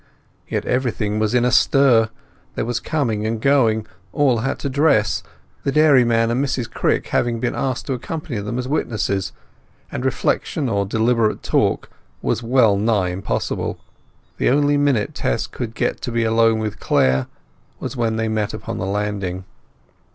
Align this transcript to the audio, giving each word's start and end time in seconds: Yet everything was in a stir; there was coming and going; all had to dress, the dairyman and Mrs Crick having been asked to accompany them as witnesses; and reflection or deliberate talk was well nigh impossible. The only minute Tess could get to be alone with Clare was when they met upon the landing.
Yet 0.49 0.65
everything 0.65 1.19
was 1.19 1.35
in 1.35 1.45
a 1.45 1.51
stir; 1.51 2.09
there 2.55 2.65
was 2.65 2.79
coming 2.79 3.27
and 3.27 3.39
going; 3.39 3.85
all 4.11 4.39
had 4.39 4.57
to 4.61 4.67
dress, 4.67 5.21
the 5.63 5.71
dairyman 5.71 6.31
and 6.31 6.43
Mrs 6.43 6.67
Crick 6.67 7.09
having 7.09 7.39
been 7.39 7.53
asked 7.53 7.85
to 7.85 7.93
accompany 7.93 8.39
them 8.39 8.57
as 8.57 8.67
witnesses; 8.67 9.31
and 9.91 10.03
reflection 10.03 10.67
or 10.67 10.87
deliberate 10.87 11.43
talk 11.43 11.87
was 12.23 12.41
well 12.41 12.77
nigh 12.77 13.09
impossible. 13.09 13.77
The 14.39 14.49
only 14.49 14.75
minute 14.75 15.13
Tess 15.13 15.45
could 15.45 15.75
get 15.75 16.01
to 16.01 16.11
be 16.11 16.23
alone 16.23 16.57
with 16.57 16.79
Clare 16.79 17.27
was 17.79 17.95
when 17.95 18.15
they 18.15 18.27
met 18.27 18.55
upon 18.55 18.79
the 18.79 18.87
landing. 18.87 19.45